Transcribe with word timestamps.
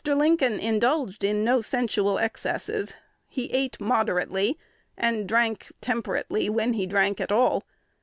Lincoln 0.03 0.53
indulged 0.59 1.23
in 1.23 1.43
no 1.43 1.61
sensual 1.61 2.17
excesses: 2.17 2.95
he 3.27 3.51
ate 3.53 3.79
moderately, 3.79 4.57
and 4.97 5.29
drank 5.29 5.71
temperately 5.79 6.49
when 6.49 6.73
he 6.73 6.87
drank 6.87 7.21
at 7.21 7.31
all. 7.31 7.63